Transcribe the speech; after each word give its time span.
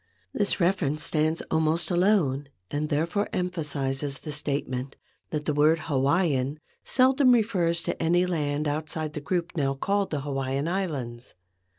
This 0.33 0.59
reference 0.59 1.03
stands 1.03 1.43
almost 1.51 1.91
alone, 1.91 2.47
and 2.71 2.89
therefore 2.89 3.29
empha¬ 3.31 3.63
sizes 3.63 4.17
the 4.21 4.31
statement 4.31 4.95
that 5.29 5.45
the 5.45 5.53
word 5.53 5.81
Hawaiian 5.81 6.59
seldom 6.83 7.33
refers 7.33 7.83
to 7.83 8.01
any 8.01 8.25
land 8.25 8.67
outside 8.67 9.13
the 9.13 9.21
group 9.21 9.51
now 9.55 9.75
called 9.75 10.09
the 10.09 10.21
Hawaiian 10.21 10.67
Islands. 10.67 11.35